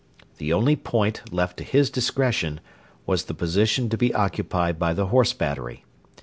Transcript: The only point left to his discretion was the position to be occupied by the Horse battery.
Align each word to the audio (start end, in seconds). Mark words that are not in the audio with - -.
The 0.39 0.51
only 0.51 0.75
point 0.75 1.31
left 1.31 1.57
to 1.57 1.63
his 1.63 1.91
discretion 1.91 2.59
was 3.05 3.25
the 3.25 3.35
position 3.35 3.87
to 3.89 3.97
be 3.99 4.11
occupied 4.15 4.79
by 4.79 4.93
the 4.95 5.05
Horse 5.13 5.31
battery. 5.33 5.85